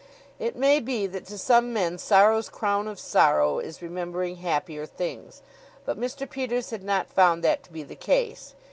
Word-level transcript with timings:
It 0.39 0.55
may 0.55 0.79
be 0.79 1.05
that 1.05 1.27
to 1.27 1.37
some 1.37 1.73
men 1.73 1.99
sorrow's 1.99 2.49
crown 2.49 2.87
of 2.87 2.99
sorrow 2.99 3.59
is 3.59 3.83
remembering 3.83 4.37
happier 4.37 4.87
things; 4.87 5.43
but 5.85 5.95
Mr. 5.99 6.27
Peters 6.27 6.71
had 6.71 6.81
not 6.83 7.05
found 7.07 7.43
that 7.43 7.61
to 7.65 7.71
be 7.71 7.83
the 7.83 7.93
case. 7.95 8.55